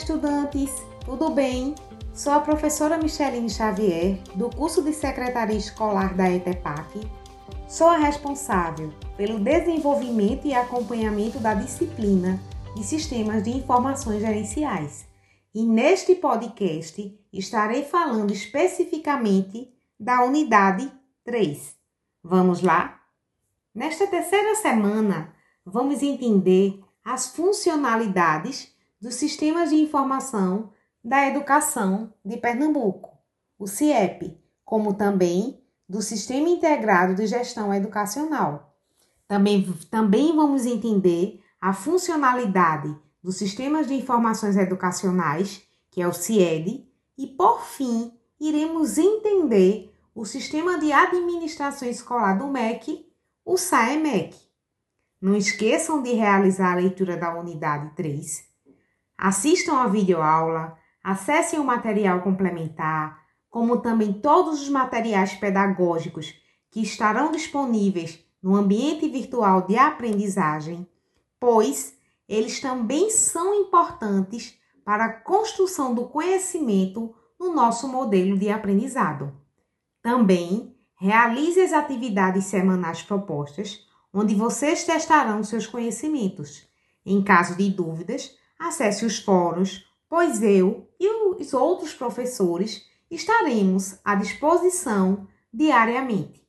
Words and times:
estudantes! 0.00 0.82
Tudo 1.04 1.28
bem? 1.28 1.74
Sou 2.14 2.32
a 2.32 2.40
professora 2.40 2.96
Micheline 2.96 3.50
Xavier, 3.50 4.18
do 4.34 4.48
curso 4.48 4.82
de 4.82 4.94
Secretaria 4.94 5.58
Escolar 5.58 6.14
da 6.14 6.30
ETEPAC. 6.30 7.06
Sou 7.68 7.86
a 7.86 7.98
responsável 7.98 8.94
pelo 9.18 9.38
desenvolvimento 9.38 10.46
e 10.46 10.54
acompanhamento 10.54 11.38
da 11.38 11.52
disciplina 11.52 12.40
de 12.74 12.82
Sistemas 12.82 13.42
de 13.42 13.50
Informações 13.50 14.22
Gerenciais. 14.22 15.06
E 15.54 15.66
neste 15.66 16.14
podcast 16.14 17.20
estarei 17.30 17.84
falando 17.84 18.32
especificamente 18.32 19.70
da 19.98 20.24
unidade 20.24 20.90
3. 21.24 21.74
Vamos 22.24 22.62
lá? 22.62 22.98
Nesta 23.74 24.06
terceira 24.06 24.54
semana, 24.54 25.34
vamos 25.64 26.02
entender 26.02 26.80
as 27.04 27.28
funcionalidades 27.28 28.69
dos 29.00 29.14
Sistemas 29.14 29.70
de 29.70 29.76
Informação 29.76 30.72
da 31.02 31.26
Educação 31.26 32.12
de 32.22 32.36
Pernambuco, 32.36 33.16
o 33.58 33.66
CIEP, 33.66 34.38
como 34.62 34.92
também 34.92 35.58
do 35.88 36.02
Sistema 36.02 36.50
Integrado 36.50 37.14
de 37.14 37.26
Gestão 37.26 37.72
Educacional. 37.72 38.76
Também, 39.26 39.72
também 39.90 40.36
vamos 40.36 40.66
entender 40.66 41.42
a 41.58 41.72
funcionalidade 41.72 42.94
dos 43.22 43.36
Sistemas 43.36 43.86
de 43.86 43.94
Informações 43.94 44.56
Educacionais, 44.56 45.62
que 45.90 46.02
é 46.02 46.06
o 46.06 46.12
CIED, 46.12 46.86
e 47.16 47.26
por 47.26 47.62
fim, 47.64 48.12
iremos 48.38 48.98
entender 48.98 49.94
o 50.14 50.26
Sistema 50.26 50.78
de 50.78 50.92
Administração 50.92 51.88
Escolar 51.88 52.38
do 52.38 52.48
MEC, 52.48 53.06
o 53.46 53.56
SAEMEC. 53.56 54.36
Não 55.20 55.34
esqueçam 55.34 56.02
de 56.02 56.12
realizar 56.12 56.72
a 56.72 56.76
leitura 56.76 57.16
da 57.16 57.34
unidade 57.38 57.94
3 57.94 58.49
Assistam 59.22 59.74
a 59.74 59.86
videoaula, 59.86 60.78
acessem 61.04 61.60
o 61.60 61.64
material 61.64 62.22
complementar, 62.22 63.20
como 63.50 63.82
também 63.82 64.14
todos 64.14 64.62
os 64.62 64.70
materiais 64.70 65.34
pedagógicos 65.34 66.32
que 66.70 66.80
estarão 66.80 67.30
disponíveis 67.30 68.18
no 68.42 68.56
ambiente 68.56 69.06
virtual 69.10 69.66
de 69.66 69.76
aprendizagem, 69.76 70.88
pois 71.38 71.94
eles 72.26 72.60
também 72.60 73.10
são 73.10 73.54
importantes 73.54 74.58
para 74.86 75.04
a 75.04 75.12
construção 75.12 75.94
do 75.94 76.06
conhecimento 76.06 77.14
no 77.38 77.52
nosso 77.52 77.86
modelo 77.88 78.38
de 78.38 78.48
aprendizado. 78.48 79.34
Também 80.02 80.74
realize 80.98 81.60
as 81.60 81.74
atividades 81.74 82.46
semanais 82.46 83.02
propostas, 83.02 83.86
onde 84.14 84.34
vocês 84.34 84.82
testarão 84.84 85.44
seus 85.44 85.66
conhecimentos. 85.66 86.66
Em 87.04 87.22
caso 87.22 87.54
de 87.54 87.68
dúvidas, 87.68 88.40
acesse 88.60 89.06
os 89.06 89.18
fóruns, 89.18 89.84
pois 90.08 90.42
eu 90.42 90.86
e 91.00 91.08
os 91.08 91.54
outros 91.54 91.94
professores 91.94 92.84
estaremos 93.10 93.98
à 94.04 94.14
disposição 94.14 95.26
diariamente. 95.52 96.46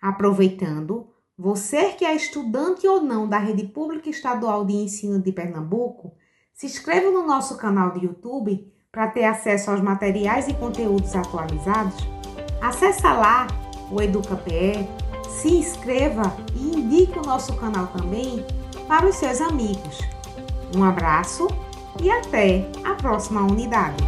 Aproveitando, 0.00 1.08
você 1.36 1.92
que 1.92 2.04
é 2.04 2.14
estudante 2.14 2.86
ou 2.86 3.00
não 3.00 3.28
da 3.28 3.38
Rede 3.38 3.66
Pública 3.66 4.10
Estadual 4.10 4.64
de 4.64 4.74
Ensino 4.74 5.20
de 5.20 5.32
Pernambuco, 5.32 6.14
se 6.54 6.66
inscreva 6.66 7.10
no 7.10 7.26
nosso 7.26 7.56
canal 7.56 7.90
de 7.92 8.04
YouTube 8.06 8.72
para 8.92 9.08
ter 9.08 9.24
acesso 9.24 9.70
aos 9.70 9.80
materiais 9.80 10.48
e 10.48 10.54
conteúdos 10.54 11.14
atualizados. 11.14 11.96
Acesse 12.62 13.02
lá 13.02 13.46
o 13.90 14.00
EducaPE, 14.00 14.88
se 15.28 15.48
inscreva 15.48 16.22
e 16.54 16.78
indique 16.78 17.18
o 17.18 17.22
nosso 17.22 17.54
canal 17.56 17.88
também 17.88 18.44
para 18.88 19.06
os 19.06 19.16
seus 19.16 19.40
amigos. 19.40 19.98
Um 20.74 20.84
abraço 20.84 21.48
e 22.00 22.10
até 22.10 22.68
a 22.84 22.94
próxima 22.94 23.42
unidade. 23.42 24.02